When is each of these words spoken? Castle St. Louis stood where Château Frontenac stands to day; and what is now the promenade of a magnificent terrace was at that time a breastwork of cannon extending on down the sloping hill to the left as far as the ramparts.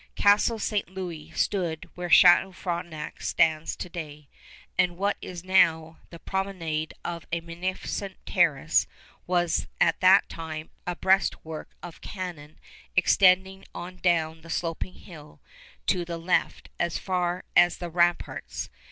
Castle 0.15 0.57
St. 0.57 0.89
Louis 0.89 1.29
stood 1.35 1.87
where 1.93 2.09
Château 2.09 2.55
Frontenac 2.55 3.21
stands 3.21 3.75
to 3.75 3.87
day; 3.87 4.29
and 4.75 4.97
what 4.97 5.15
is 5.21 5.43
now 5.43 5.99
the 6.09 6.17
promenade 6.17 6.95
of 7.05 7.27
a 7.31 7.39
magnificent 7.39 8.15
terrace 8.25 8.87
was 9.27 9.67
at 9.79 9.99
that 9.99 10.27
time 10.27 10.71
a 10.87 10.95
breastwork 10.95 11.75
of 11.83 12.01
cannon 12.01 12.57
extending 12.95 13.63
on 13.75 13.97
down 13.97 14.41
the 14.41 14.49
sloping 14.49 14.93
hill 14.95 15.39
to 15.85 16.03
the 16.03 16.17
left 16.17 16.69
as 16.79 16.97
far 16.97 17.43
as 17.55 17.77
the 17.77 17.91
ramparts. 17.91 18.71